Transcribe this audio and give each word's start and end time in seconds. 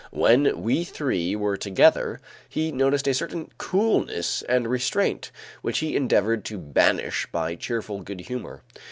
When 0.09 0.59
we 0.63 0.83
three 0.83 1.35
were 1.35 1.57
together, 1.57 2.21
he 2.49 2.71
noticed 2.71 3.07
a 3.07 3.13
certain 3.13 3.51
coldness 3.59 4.41
and 4.49 4.67
restraint 4.67 5.29
which 5.61 5.77
he 5.77 5.95
endeavored 5.95 6.43
to 6.45 6.57
banish 6.57 7.27
by 7.31 7.53
cheerful 7.53 8.01
good 8.01 8.21
humor. 8.21 8.63